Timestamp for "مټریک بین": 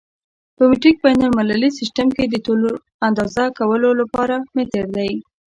0.69-1.19